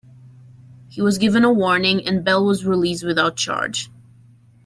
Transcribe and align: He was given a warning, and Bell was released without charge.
He 0.89 0.99
was 0.99 1.19
given 1.19 1.43
a 1.43 1.53
warning, 1.53 2.07
and 2.07 2.25
Bell 2.25 2.43
was 2.43 2.65
released 2.65 3.03
without 3.05 3.35
charge. 3.35 3.91